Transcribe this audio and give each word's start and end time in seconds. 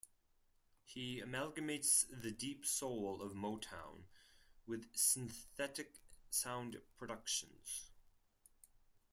He 0.83 1.19
amalgamates 1.21 2.07
the 2.09 2.31
deep 2.31 2.65
soul 2.65 3.21
of 3.21 3.33
Motown 3.33 4.05
with 4.65 4.87
synthetic 4.97 5.99
sound 6.31 6.81
productions. 6.97 7.91